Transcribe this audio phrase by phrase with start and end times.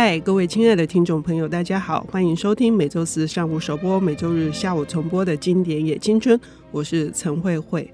[0.00, 6.40] 嗨，各位亲爱的听众朋友，大家好，欢迎收听每周四上午首播、每周日下午重播的经典也青春。
[6.70, 7.92] 我是陈慧慧。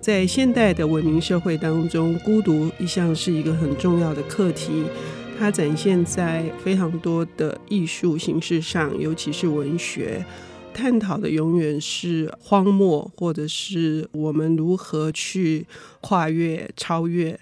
[0.00, 4.84] 在现代的文明社会当中，孤独一向是一个很重要的课题，
[5.36, 10.24] 它展现在非常多的艺术形式上，尤其是文学，
[10.72, 15.66] 探讨的永远是荒漠，或者是我们如何去
[16.00, 17.40] 跨越、超越。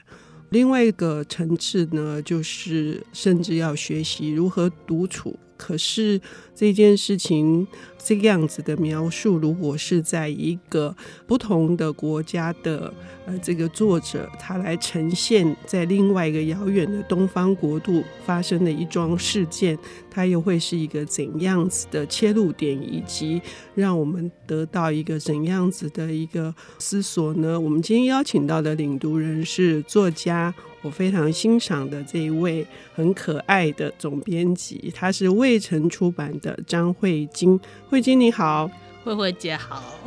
[0.51, 5.39] 另外一个层次呢，就是甚至要学习如何独处。
[5.59, 6.19] 可是
[6.55, 7.67] 这件事情
[7.99, 12.95] 这个样子的描述，如果是在一个不同的国家的
[13.27, 19.77] 呃这个作者他来呈现，在另外一个遥远的东方国度发生的一桩事件，
[20.09, 23.43] 它又会是一个怎样子的切入点，以及
[23.75, 27.59] 让我们得到一个怎样子的一个思索呢？
[27.59, 30.55] 我们今天邀请到的领读人是作家。
[30.83, 37.59] 我非常欣赏的这一位很可爱的总编辑，他是未城出版的张慧晶。
[37.89, 38.71] 慧晶你好，
[39.05, 39.99] 慧慧姐好。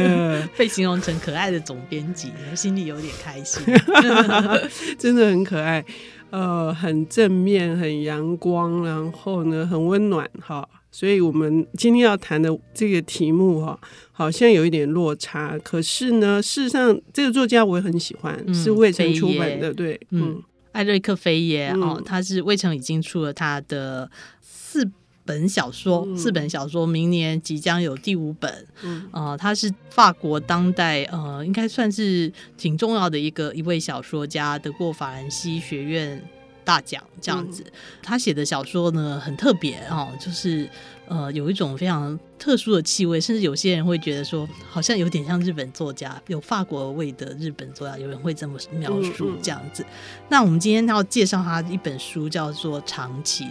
[0.56, 3.62] 被形容成可爱的总编辑，我心里有点开心
[4.98, 5.84] 真的很可爱。
[6.30, 10.68] 呃，很正面，很阳光，然后呢，很温暖，哈。
[10.92, 13.78] 所以我们今天要谈的这个题目哈，
[14.10, 15.58] 好像有一点落差。
[15.60, 24.10] 可是呢，事实上这个作家我也很喜欢，嗯、是未曾出版的，对，嗯，艾瑞克·菲耶哦，他是未曾已经出了他的
[24.42, 24.90] 四
[25.24, 28.66] 本小说，嗯、四本小说，明年即将有第五本。
[28.82, 36.20] 嗯，呃，他是法国当代呃，应该算是挺重要的一个一位小说家，得过法兰西学院。
[36.64, 37.64] 大奖这样子，
[38.02, 40.68] 他写的小说呢很特别哦，就是
[41.08, 49.84] 呃有一种非常特殊的气味，甚至有些人会觉得说，好像有点像日本作家，有法国味的日本作家，有人会这么描述这样子。
[50.28, 53.44] 那我们今天要介绍他一本书，叫做《长崎》。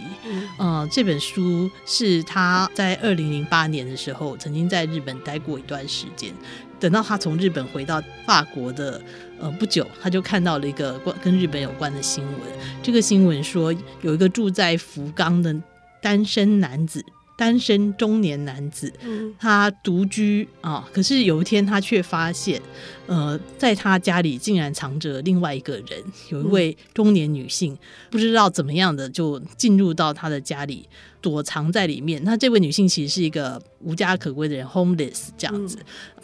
[0.58, 6.34] 呃，这本书是他在二零零八年的时候曾经在日本待过一段时间。
[6.80, 9.00] 等到他从日本回到法国的
[9.38, 12.40] 呃不久，他就看到了一个关跟日本有关的新闻。
[12.82, 15.54] 这个新闻说，有一个住在福冈的
[16.00, 17.04] 单身男子，
[17.40, 18.92] 单身中年男子，
[19.38, 20.86] 他独居啊。
[20.92, 22.60] 可是有一天，他却发现，
[23.06, 27.74] 呃，在他家里竟然藏着另外一个人，有一位中年女性，
[28.10, 30.86] 不知道怎么样的就进入到他的家里。
[31.22, 32.18] 躲藏在里面。
[32.24, 35.76] 那这位女性其实是一个无家可归的人，homeless 这样子。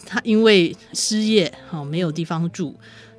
[0.07, 2.75] 她因为失业，哈，没有地方住，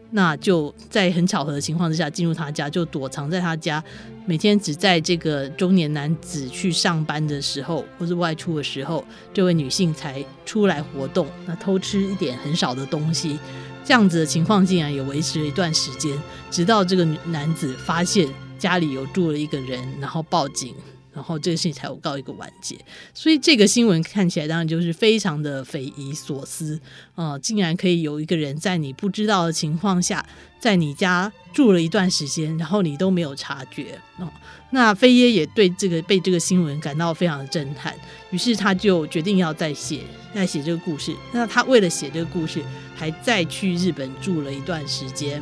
[0.09, 3.83] 那就在很巧合的情况之下进入他家，就躲藏在他家。
[4.29, 9.01] 每天只在这个中年男子去上班的时候，或是外出的时候，
[9.33, 13.39] 这位女性才出来活动，那偷吃一点很少的东西。
[13.85, 16.11] 这样子的情况竟然也维持了一段时间，
[16.51, 18.27] 直到这个男子发现
[18.59, 20.75] 家里有住了一个人，然后报警。
[21.17, 22.77] 然后这个事情才有告一个完结，
[23.11, 26.79] 所以这个新闻看起来当然就是非常的匪夷所思
[27.15, 27.39] 啊、呃！
[27.39, 30.23] 竟然可以有一个人在你不知道的情况下，
[30.59, 34.31] 在你家住了一段时间，然后你都没有察觉哦。
[34.69, 37.95] 那飞耶也对这个被这个新闻感到非常的震撼，
[38.29, 40.01] 于是他就决定要再写
[40.35, 41.15] 再写这个故事。
[41.31, 42.61] 那他为了写这个故事，
[42.95, 45.41] 还再去日本住了一段时间，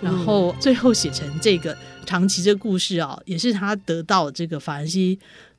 [0.00, 1.76] 然后最后写成这个。
[2.06, 5.18] 长崎这个故事啊，也是他得到这个法兰西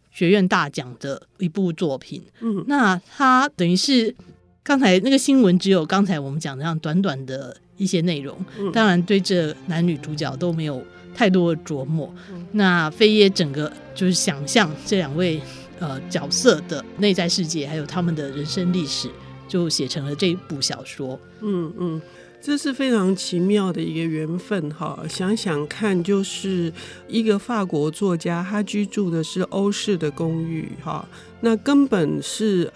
[0.09, 2.23] 学院大奖的一部作品。
[2.39, 4.15] 嗯，那他等于是
[4.63, 12.11] 刚才那个新闻只有刚才我们讲的这样短短的一些内容，嗯、当然对这男女主角都没有太多的琢磨。
[12.31, 15.39] 嗯、那飞耶整个就是想象这两位
[15.79, 19.09] 呃角色的内在世界，还有他们的人生历史，
[19.47, 21.19] 就写成了这部小说。
[21.41, 22.01] 嗯嗯。
[22.39, 25.03] 这是非常奇妙的一个缘分哈！
[25.09, 26.71] 想想看，就是
[27.07, 31.07] 一个法国作家，他居住的是欧式的公寓哈，
[31.41, 32.71] 那根本是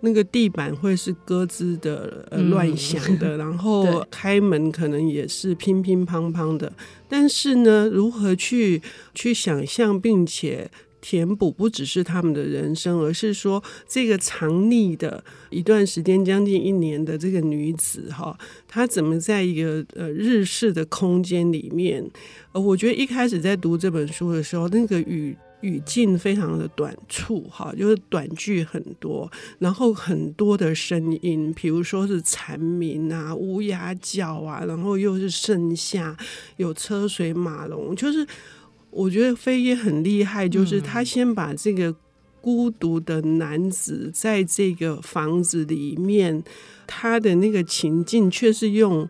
[0.00, 6.72] 那个地板会是咯吱的、呃、乱响的， 然后开门可能也是乒乒乓乓的。
[7.08, 8.80] 但是呢，如何去
[9.14, 10.70] 去想象并且
[11.08, 18.36] 填补不只是他们的人生，而是说这个藏匿的一段时间，将近一年的这个女子哈，
[18.66, 22.04] 她怎么在一个呃日式的空间里面？
[22.50, 29.30] 呃，我觉得一开始在读这本书的时候，那个语语境非常的短促哈，就是短句很多，
[29.60, 36.16] 然后很多的声音，比如说是蝉鸣啊、乌鸦叫啊，然后又是盛夏，
[36.56, 38.26] 有车水马龙，就是。
[38.96, 41.94] 我觉得飞耶很厉害，就是他先把这个
[42.40, 46.42] 孤独的男子在这个房子里面，
[46.86, 49.06] 他的那个情境却是用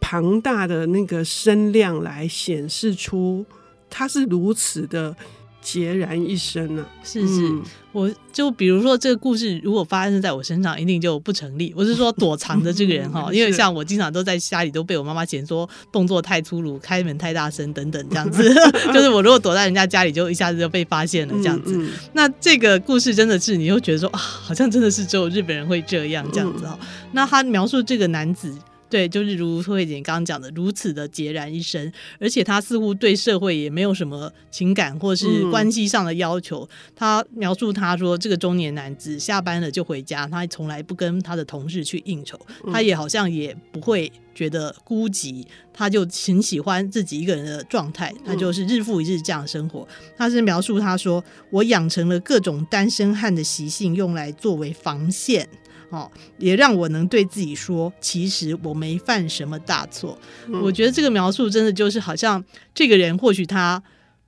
[0.00, 3.44] 庞大的那个声量来显示出
[3.90, 5.16] 他是如此的
[5.64, 6.86] 孑然一身啊！
[7.02, 11.72] 是是，嗯、我就比如说这个故事如果发生在我身上，一定就不成立。
[11.74, 18.54] 我是说躲藏的这个人哈， 因为像我经常都在家里都被我妈妈嫌说动作太粗鲁、开门太大声等等这样子。
[18.92, 21.74] 就是我如果躲在人家家里，就一下子就被发现了这样子。
[21.76, 26.78] 嗯嗯、那这个故事真的是你又觉得说啊，好像真的是只有日本人会这样这样子哈。
[26.78, 28.54] 嗯、那他描述这个男子。
[28.94, 36.60] 对，就是如慧姐刚刚讲的，如此的孑然一身，而且他似乎对社会也没有什么情感或是关系上的要求。
[36.60, 42.38] 嗯、他描述他说，这个中年男子下班了就回家，他从来不跟他的同事去应酬，
[42.72, 49.84] 他也好像也不会觉得孤寂，他就挺喜欢自己一个人的状态，他就是日复一日这样生活。
[50.16, 55.48] 他是描述他说，我养成了各种单身汉的习性，用来作为防线。
[55.94, 60.18] 哦，也让我能对自己说，其实我没犯什么大错。
[60.48, 62.44] 嗯、我觉得这个描述真的就是好像
[62.74, 63.82] 这个人或许他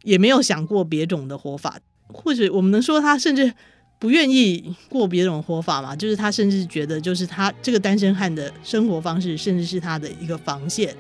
[0.05, 3.53] 也没有想过别种的活法，或者我们能说他甚至
[3.99, 5.97] 不愿意过别种活法嘛？
[5.97, 10.95] 就是他甚至觉得，就是他这个单身汉的生活方式，甚至是他的一个防线。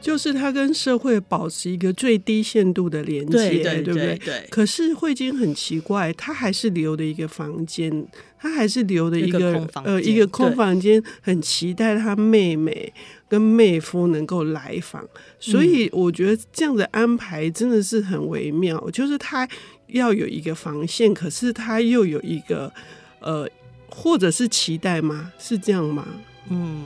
[0.00, 4.18] 就是他跟社会保持一个最低限度的连接，对，对，对，对不对？
[4.24, 4.46] 对。
[4.50, 8.06] 可是慧晶很奇怪，他还是留的一个房间，
[8.38, 12.92] 他还是留的一个，呃一个空房间，很期待他妹妹
[13.28, 15.06] 跟妹夫能够来访。
[15.38, 19.46] 所以我觉得这样的安排真的是很微妙，嗯、就是他
[19.88, 22.72] 要有一个防线，可是他又有一个
[23.20, 23.48] 呃，
[23.88, 25.32] 或者是期待吗？
[25.38, 26.06] 是这样吗？
[26.48, 26.84] 嗯。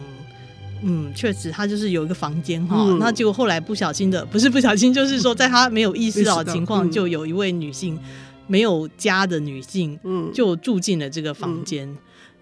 [0.85, 8.01] 嗯，确实，他就是有一个房间哈，嗯、那结果后来不小心的，不是不小心，就是说，在他没有意识到的情况，就有一位女性，嗯、
[8.47, 11.89] 没有家的女性，嗯，就住进了这个房间，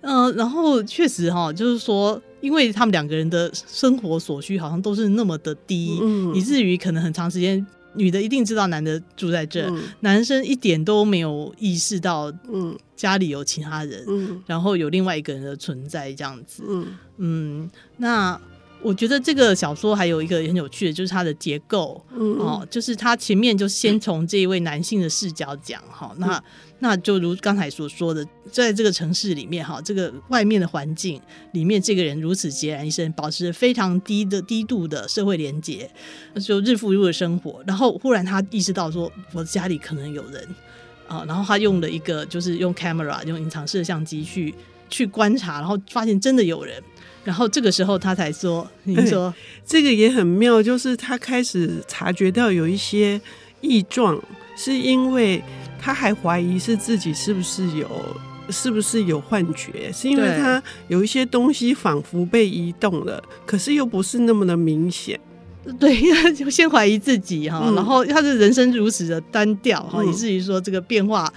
[0.00, 7.65] 嗯、呃，然后确实哈，就是说，因为他们两个人的生活所需好像都是那么的低，嗯、以至于可能很长时间。
[7.94, 16.87] 女的一定知道男的住在这，嗯、男生一点都没有意识到，嗯，家里有其他人，嗯、然后有另外一个人的存在这样子，嗯，
[17.19, 18.41] 嗯，那
[18.82, 26.44] 我觉得这个小说还有一个很有趣的，就是它的结构，嗯、哦，就是它前面就先从这一位男性的视角讲，哈、嗯，那。
[26.84, 35.88] 那就如刚才所说的，在这个城市里面哈，这个外面的环境里面，这个人如此孑然一身，保持着非常低的低度的社会连接，
[36.44, 37.62] 就日复一日的生活。
[37.69, 40.44] 然后忽然他意识到说，我家里可能有人
[41.06, 44.52] 啊，然后他用了一个就是用 camera 用隐藏摄像机去
[44.90, 46.82] 去观察，然后发现真的有人。
[47.25, 49.35] 然后这个时候他才说：“你说、欸、
[49.65, 53.21] 这个也很妙，就是他开始察觉到有一些
[53.61, 54.21] 异状，
[54.57, 55.43] 是因为。”
[55.85, 57.91] 他还怀疑是自己是不是有，
[58.51, 59.91] 是不是有幻觉？
[59.93, 65.19] 是因为他有一些东西仿佛被移动了，可是又不是那么的明显。
[65.81, 66.01] 对，
[66.33, 71.29] 就先怀疑自己哈，嗯、然后他的人生如此的单调哈，嗯、以至于说这个变化。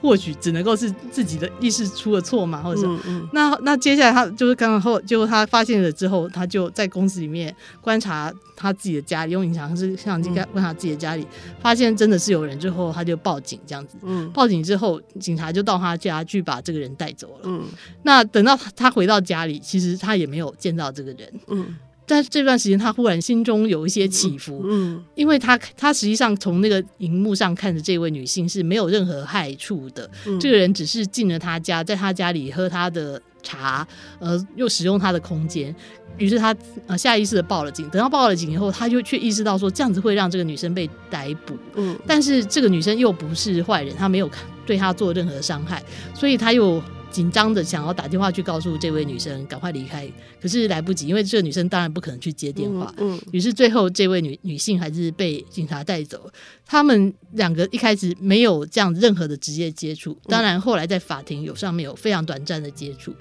[0.00, 11.26] 或许只能够是自己的意识出了错嘛，或者是、嗯嗯、那那接下来他就是刚刚后，结果他发现了之后，他就在公司里面观察他自己的家里，用隐藏式摄像机观察自己的家里，
[11.60, 13.96] 发现真的是有人之后，他就报警这样子。
[14.02, 17.40] 嗯，报警之后，警察就到他家去把这个人带走了。
[17.44, 17.64] 嗯，
[18.02, 21.32] 那等到他回到家里，其实他也没有见到这个人。
[21.48, 21.76] 嗯。
[22.10, 33.86] 在这段时间，他忽然心中有一些起伏，嗯，嗯，因为他他实际上从那个荧幕上看着这位女性是没有任何害处的，嗯、这个人只是进了他家，在他家里喝他的茶，
[34.18, 35.72] 呃，又使用他的空间，
[36.18, 36.52] 于是他
[36.88, 37.88] 呃下意识的报了警。
[37.90, 44.28] 等到报了警以后，他就却意识到说这样子会让这个女生被逮捕，嗯，但是这个女生又不是坏人，她没有
[44.66, 45.80] 对他做任何伤害，
[46.12, 46.82] 所以他又。
[47.10, 50.08] 紧张的想要打电话去告诉这位女生赶快离开，
[50.40, 52.92] 可是来不及，因为这个女生当然不可能去接电话。
[52.98, 56.30] 嗯，于、嗯、是最后这位女女性还是被警察带走。
[56.64, 63.12] 他们两个一开始没有这样任何的职业接触，当然后来在法庭有上面有非常短暂的接触。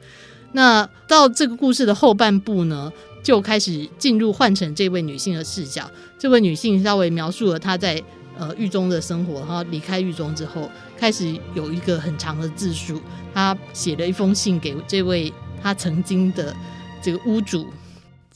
[0.53, 2.91] 那到这个故事的后半部呢，
[3.23, 5.89] 就开始进入换成这位女性的视角。
[6.17, 8.03] 这位女性稍微描述了她在。
[8.39, 13.01] 呃，狱中的生活，然后离开狱中之后，开始有一个很长的自述。
[13.33, 15.31] 他写了一封信给这位
[15.61, 16.55] 他曾经的
[17.01, 17.67] 这个屋主。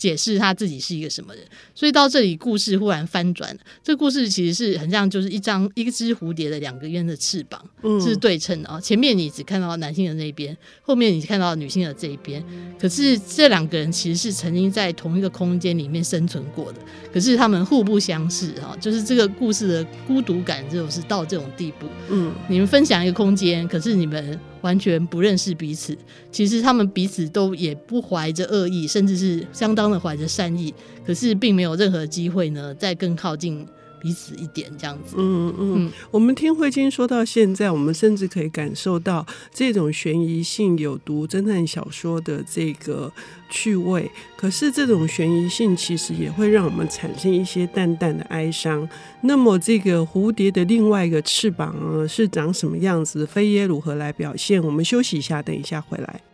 [0.03, 1.41] 解释他自己是一个什么人，
[1.73, 3.61] 所以到这里故事忽然翻转了。
[3.81, 8.81] 这个故事其实是很像，就是一张一只蝴蝶的两个边的翅膀，嗯、是对称的啊。
[8.81, 12.43] 前面你只看到男性的那一边，后面你看到女性的这一边。
[12.77, 16.79] 可是这两个人其实是曾经在同一个空间里面生存过的，
[17.13, 18.75] 可是他们互不相识啊。
[18.81, 21.87] 就是这个故事的孤独感，就是到这种地步。
[22.09, 24.37] 嗯，你们分享一个空间，可是你们。
[24.63, 25.95] 完全不认识彼此，
[26.31, 30.73] 其实他们彼此都也不怀着恶意，甚至是相当的怀着善意，
[31.05, 33.67] 可是并没有任何机会呢，再更靠近
[34.03, 35.15] 彼此一点这样子。
[35.17, 43.09] 嗯嗯，嗯，我们听慧晶说到现在，我们甚至可以感受到这种悬疑性有读侦探小说的这个
[43.49, 44.11] 趣味。
[44.35, 48.87] 可是这种悬疑性其实也会让我们产生一些淡淡的哀伤。
[49.21, 53.25] 那么这个蝴蝶的另外一个翅膀呢，是长什么样子？
[53.25, 54.61] 飞耶如何来表现？
[54.61, 56.32] 我们休息一下，等一下回来。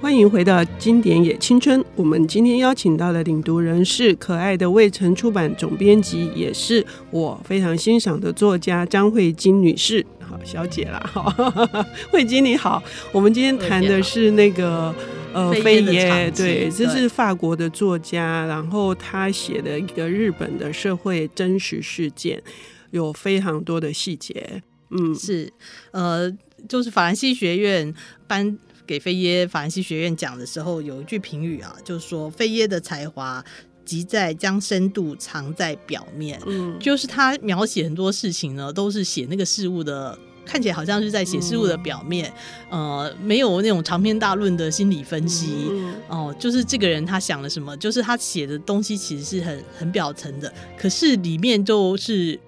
[0.00, 1.84] 欢迎回到经典也青春。
[1.96, 10.06] 我们今天邀请到的领读人是可爱的未城出版总编辑，也是我非常欣赏的作家张慧晶女士。
[10.20, 11.28] 好，小姐啦，好，
[12.12, 12.80] 慧晶你好。
[13.10, 14.94] 我们今天谈的是那个
[15.32, 22.40] 呃，飞爷，对，这是法国的作家，然后他写的一个日本的社会真实事件，
[22.92, 24.62] 有非常多的细节。
[24.90, 25.52] 嗯，是，
[25.90, 26.32] 呃，
[26.68, 27.92] 就是法兰西学院
[28.28, 28.56] 颁。
[28.88, 33.44] 给菲耶法兰西学院讲的时候，有一句评语啊，就是说菲耶的才华
[33.84, 42.32] 即在将深度藏在表面，嗯，就是他描写很多事情呢，都是写那个事物的，看起来好像是在写事物的表面，
[42.70, 52.40] 嗯、呃，没有那种长篇大论的心理分析，哦、嗯呃，就是这个人他想了什么，就是他写的东西其实是很很表层的，可是里面就是。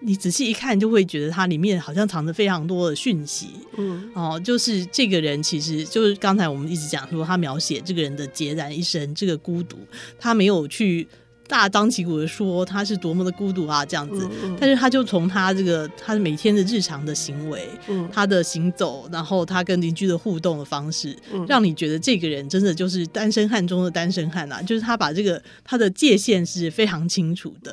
[0.00, 3.48] 你仔细一看，就会觉得它里面好像藏着非常多的讯息。
[3.76, 9.78] 嗯，哦，就是这个人其实就是刚才我们一直讲说，他描写这个人的孑然一身，这个孤独，
[10.18, 11.06] 他没有去。
[11.48, 27.72] 大张旗鼓的说他是多么的孤独啊，这样子，嗯嗯、但是他就从他这个他每天的日常的行为，嗯、他的行走，然后他跟邻居的互动的方式，嗯、让你觉得这个人真的就是单身汉中的单身汉啊，就是他把这个他的界限是非常清楚的，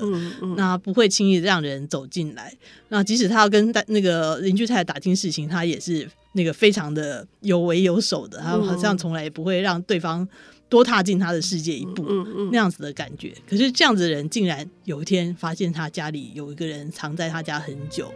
[0.56, 2.54] 那不会轻易让人走进来，
[2.90, 10.28] 那即使他要跟那个邻居太太打听事情，他也是那个非常的有为有守的，他好像从来也不会让对方。
[10.74, 13.32] 多踏进他的世界一步，嗯嗯、那样子的感觉。
[13.48, 18.12] 可是这样子的人，竟然有一天发现他家里有一个人藏在他家很久，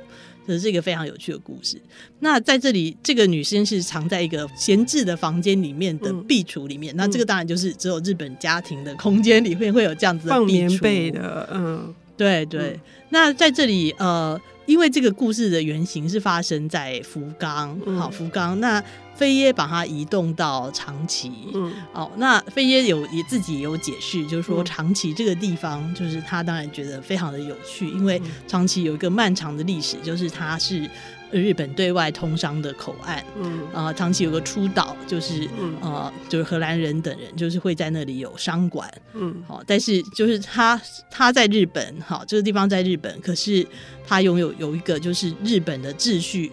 [0.47, 1.79] 这是一个非常有趣的故事。
[2.19, 6.91] 那在这里，这个女生是藏在一个闲置的房间里面的壁橱里面。
[6.95, 11.47] 嗯、那这个当然就是只有日本家庭的空间里面会有这样子的壁橱，放棉被的。
[11.53, 12.71] 嗯，对对。
[12.71, 14.41] 嗯、那在这里，呃。
[14.67, 18.59] 因为这个故事的原型是发生在福冈，嗯、好，福冈。
[18.59, 18.83] 那
[19.15, 30.87] 飞耶把它移动到长崎，嗯，哦，那飞耶有也自己有解释，就是说长崎这个地方，就是他当然觉得非常的有趣，因为长崎有一个漫长的历史，就是它是。
[31.31, 40.79] 日本对外通商的口岸，嗯，啊，长崎有个出岛，就是，嗯，呃，就是荷兰人等人，就是会在那里有商馆，嗯，好，但是就是他
[41.11, 43.65] 他在日本，好，这个地方在日本，可是
[44.05, 46.51] 他拥有有一个就是日本的秩序，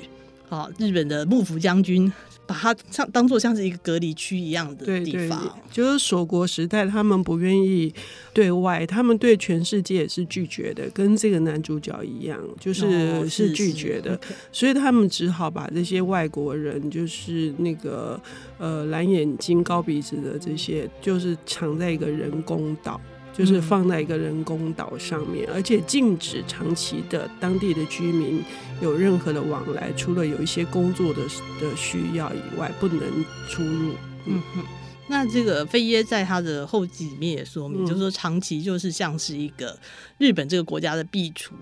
[0.48, 2.12] 好，日本的幕府将军。
[2.46, 7.92] 把它像当做像是一个隔离区一样的地方，对对，就是锁国时代，他们不愿意
[8.32, 18.20] 对外，他们对全世界也是拒绝的，跟这个男主角一样，就是是拒绝的，哦、是是所以他们只好把这些外国人，就是那个
[18.58, 23.00] 呃蓝眼睛、高鼻子的这些，就是藏在一个人工岛。
[23.36, 28.42] 就是放在一个人工岛上面，而且禁止长期的当地的居民
[28.80, 31.22] 有任何的往来，除了有一些工作的
[31.60, 33.00] 的需要以外，不能
[33.48, 33.92] 出入。
[34.26, 34.62] 嗯哼。
[35.08, 39.78] 那这个飞耶在他的后记里面也说明，嗯、就是说长崎就是像是一个
[40.18, 41.52] 日本这个国家的壁橱，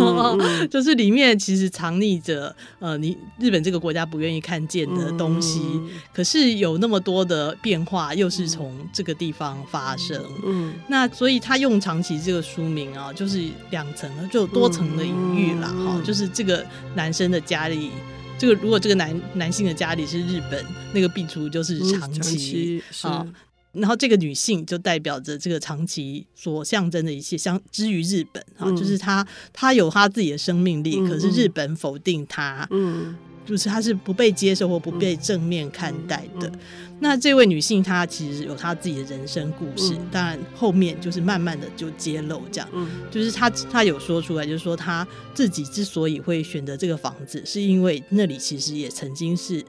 [0.68, 10.22] 就是里面其实藏匿着呃你日本这个国家不愿意看见的东西，嗯、可是有那么多的变化又是从这个地方发生。
[10.46, 15.68] 嗯，那所以他用长崎这个书名啊，就是两层就有多层的隐喻啦。
[15.68, 16.64] 哈、嗯，就是这个
[16.94, 17.90] 男生的家里。
[18.38, 20.64] 这个如果这个男男性的家里是日本，
[20.94, 23.26] 那个壁橱就是长崎啊，
[23.72, 33.16] 然后这个女性就代表着这个长崎所象征的一切，相之于日本啊，嗯、就是她她有她自己的生命力，嗯、可是日本否定她，嗯，
[33.48, 36.52] 就是他是不被接受或不被正面看待的。
[37.00, 49.64] 那这位女性她其实有她自己的人生故事，嗯、当然后面就是慢慢的就揭露这样，嗯、就是她她有说出来，就是说她自己之所以会选择这个房子，是因为那里其实也曾经是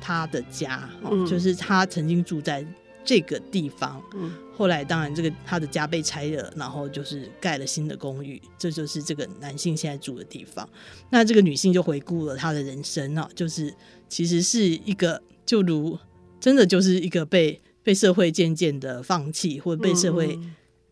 [0.00, 2.64] 她的家，嗯、就是她曾经住在
[3.08, 10.68] 这个地方，嗯、后来当然这个他的家被拆了，然后就是盖了新的公寓，这就是这个男性现在住的地方。
[11.08, 13.72] 那这个女性就回顾了她的人生啊，就是
[14.10, 15.98] 其实是一个就如。
[16.40, 20.38] 真的就是一个被被社会渐渐的放弃，或者被社会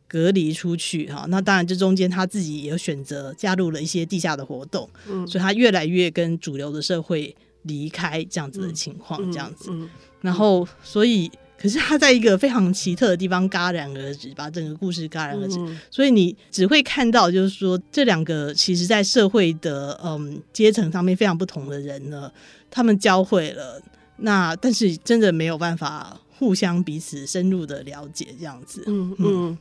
[0.09, 1.23] 隔离出去哈。
[1.25, 7.33] 嗯、那当然，这中间他自己也有选择加入了一些地下的活动，嗯、所以他越来越跟主流的社会
[7.63, 9.71] 离开这样子的情况，这样子。
[9.71, 15.59] 嗯嗯嗯、然后，所以可是他在一个非常奇特的地方戛然而止，把整个故事戛然而止。
[15.59, 22.31] 嗯、所以你只会看到，就是说这两个其实在社会的嗯阶层上面非常不同的人呢，
[22.71, 23.81] 他们交汇了。
[24.19, 28.85] 那但是真的没有办法互相彼此深入的了解，这样子。
[28.87, 29.59] 嗯嗯，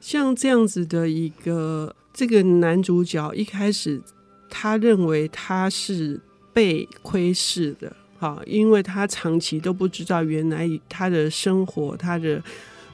[0.00, 4.02] 像这样子的一个这个男主角，一开始
[4.50, 6.20] 他认为他是
[6.52, 7.94] 被窥视的。
[8.18, 12.42] 好，因为他长期都不知道，原来他的生活、他的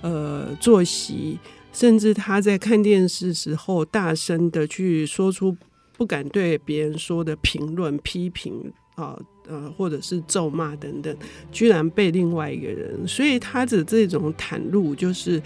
[0.01, 1.39] 呃作息，
[1.73, 5.57] 甚至他在看电视时候大声的去说出
[5.97, 9.17] 不敢对别人说的评论、批评啊
[9.49, 11.17] 呃，或者是咒骂等等，
[11.51, 15.41] 居然被另外一个人，所以他的这种袒露，就是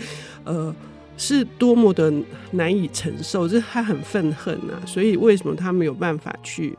[0.45, 0.75] 呃
[1.17, 2.13] 是多么的
[2.53, 6.77] 难以承受，就是他很愤恨啊，所以为什么他没有办法去？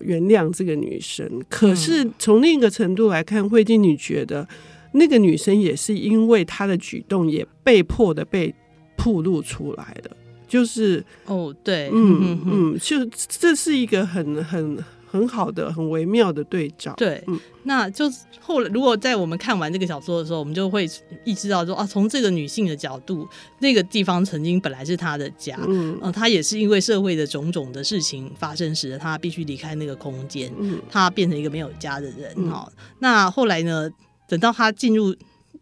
[0.00, 4.46] 原谅这个女生，可是从另一个程度来看，慧静，你觉得
[4.92, 8.54] 那个女生也是因为她的举动，也被迫的被
[8.96, 10.10] 暴露出来的，
[10.48, 12.96] 就是哦，对，嗯嗯嗯，就
[13.28, 14.78] 这是一个很很。
[15.10, 16.94] 很好的，很微妙的对照。
[16.96, 18.04] 对，嗯，那就
[18.40, 20.88] 后来，如果在我们看完这个小说的时候，我们就会
[21.24, 32.72] 意识到说啊，从这个女性的角度，那个地方曾经本来是她的家，嗯，呃，她也是因为社会的种种的事情发生时，她必须离开那个空间，嗯，她变成一个没有家的人，哈，嗯。
[33.00, 33.90] 那后来呢，
[34.28, 35.14] 等到她进入。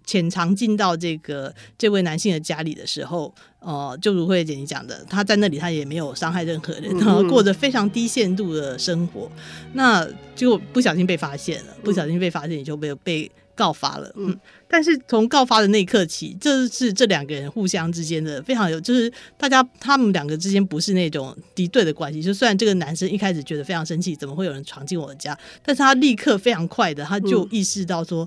[0.08, 9.30] 潜藏进到这个这位男性的家里的时候，呃，就如慧姐你讲的，他在那里他也没有伤害任何人，然后过着非常低限度的生活，
[9.74, 14.10] 那结果不小心被发现了，不小心被发现，你就被被告发了。
[14.16, 14.34] 嗯，
[14.66, 22.22] 但是从告发的那一刻起，这是这两个人互相之间的非常有，就是大家他们两个之间不是那种敌对的关系。
[22.22, 28.26] 就虽然这个男生一开始觉得非常生气，怎么会有人闯进我的家，但是他立刻非常快的他就意识到说。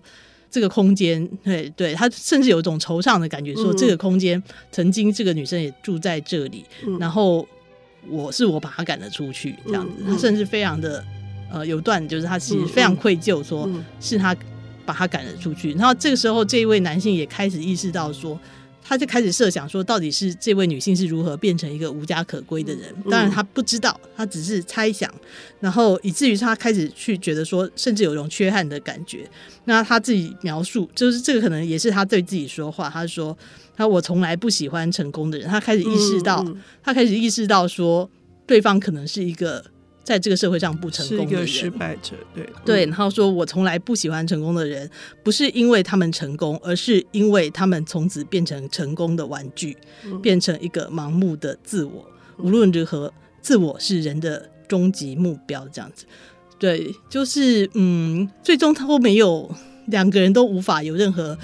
[0.51, 7.47] 这个空间，对对，他甚至有一种惆怅的感觉，说这个空间曾经这个女生也住在这里，嗯、然后
[8.09, 11.03] 我是我把她赶了出去，这样子，他甚至非常的
[11.51, 13.67] 呃有段就是他其实非常愧疚，说
[13.99, 14.35] 是他
[14.85, 18.39] 把她赶了出去，然后这个时候这一位男性也开始意识到说。
[18.83, 22.93] 他就开始设想说，到底是这位女性是如何变成一个无家可归的人？
[23.09, 25.09] 当然他不知道，他只是猜想，
[25.59, 29.29] 然后以至于他开始去觉得说，甚至有一种缺憾的感觉。
[29.65, 32.89] 那他自己描述，就是这个可能也是他对自己说话。
[32.89, 33.37] 他说
[33.77, 36.45] ：“他我从来不喜欢成功的人。”他开始意识到，
[36.83, 38.09] 他开始意识到说，
[38.45, 39.63] 对方可能是一个。
[40.03, 42.85] 在这个社会上不成功的人，是一个失败者，对对。
[42.85, 44.89] 然后说，我从来不喜欢成功的人，
[45.23, 52.09] 不是因为他们成功，而是因为他们从此变成成功的玩具，嗯、变成一个盲目的自我。
[52.37, 55.67] 无论如何，自我是人的终极目标。
[55.71, 56.05] 这样子，
[56.57, 59.49] 对，就是嗯，最终他都没有
[59.87, 61.37] 两个人都无法有任何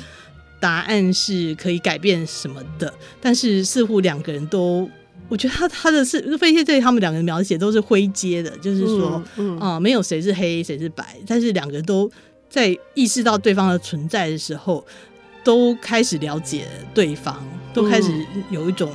[0.60, 2.92] 答案是可以改变什么的，
[3.22, 4.90] 但是似乎两个人都。
[5.30, 9.60] 我觉得他他的是费谢对他们两个人描写都是灰阶的，就是说，啊、嗯嗯。
[9.60, 12.10] 呃，没有谁是黑谁是白，但是两个人都
[12.50, 14.86] 在意识到对方的存在的时候，
[15.44, 18.12] 都开始了解对方，都开始
[18.50, 18.92] 有一种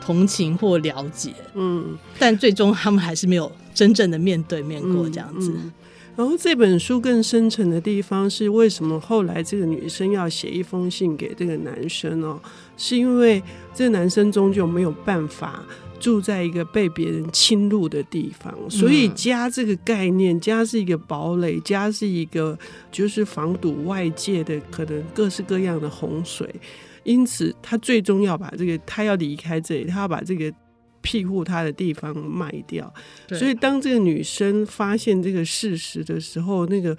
[0.00, 5.52] 同情或了解，嗯，但最终他们还是没有真正的面对面过这样子。
[6.20, 12.38] 然后这本书更深层的地方是，为什么后来这个女生要写一封信给这个男生哦？
[12.76, 13.42] 是因为
[13.74, 15.64] 这个男生终究没有办法
[15.98, 22.58] 住在一个被别人侵入的地方，所以家这个概念，家是一个堡垒，家是一个
[22.92, 26.54] 就是防堵外界的可能各式各样的洪水，
[27.02, 30.52] 因此他最终要把这个，他要离开这里，他要把这个。
[31.02, 32.92] 庇护他的地方卖掉，
[33.28, 36.96] 所以当这个女生发现这个事实的时候，那个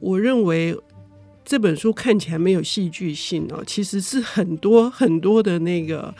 [0.00, 0.76] 我认为
[1.44, 6.12] 这本书看起来没有戏剧性哦，其实是很多很多的那个，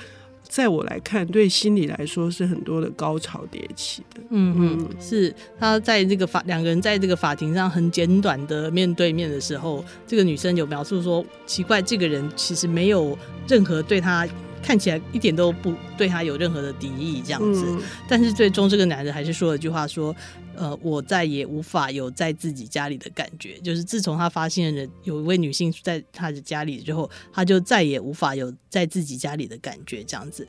[0.48, 4.20] 在我来看，对心理来说是很多的高潮迭起的。
[4.30, 14.28] 嗯嗯，是他在这个法两个人在这个法庭上很简短的面对面的时候，这个女生有描述说，奇怪，这个人其实没有任何对他。
[14.66, 20.12] 看起来一点都不对他有任何的敌意，这样子，嗯、但是最终这个男人还是说了句话，说
[20.56, 23.56] ：“呃，我再也无法有在自己家里的感觉。
[23.60, 30.02] 就是自从他发现了有一位女性在他的家里之后，他就再也无法有在自己家里的感觉。
[30.02, 30.44] 这样子，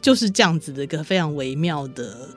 [0.00, 2.28] 就是这样子的一个非常微妙的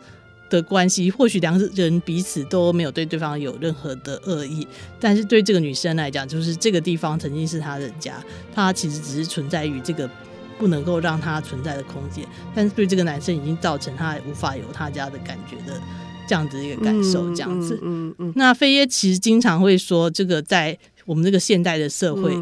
[0.49, 1.11] 的关系。
[1.11, 4.67] 或许两人彼此都没有对对方有任何的恶意，
[4.99, 8.15] 但是对这个女生来讲，就是这个地方曾经是她的家，
[8.51, 10.09] 她其实只是存在于这个。”
[10.59, 15.81] 不能够让他存在的空间，但是对这个男生已经造成他无法有他家的感觉的
[16.27, 17.79] 这样子一个感受，这样子。
[17.81, 18.33] 嗯嗯。
[18.35, 22.37] 那费耶其实经常会说，这个在我们这个现代的社会，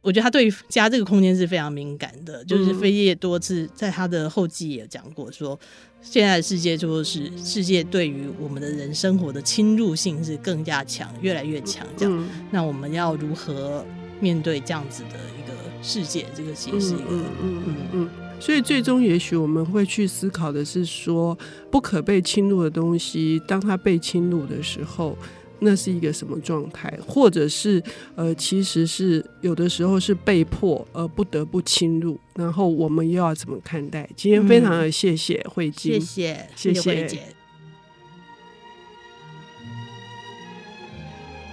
[0.00, 2.42] 我觉得他对于家这个空间是非常敏感的。
[2.46, 5.60] 就是菲叶多次在他的后记也讲过说，说
[6.00, 11.86] 现在的世界就是世界对于我们的人生活的侵入性是更加强，越来越强。
[11.96, 13.84] 这样，嗯、那我们要如何
[14.20, 16.26] 面对这样子的一个世界？
[16.34, 17.76] 这个其实是一个嗯嗯嗯。
[17.92, 18.10] 嗯
[18.40, 21.36] 所以最终，也许我们会去思考的是说，
[21.72, 25.18] 不可被侵入的东西，当它被侵入的时候，
[25.58, 26.96] 那是一个什么状态？
[27.04, 27.82] 或者是
[28.14, 34.08] 呃，其实是有的时候是被迫而不得不侵入，然后我们又要怎么看待？
[34.14, 37.37] 今天非常的谢谢惠金，谢谢谢谢慧姐。